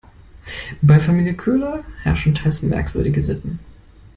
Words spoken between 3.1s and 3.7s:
Sitten.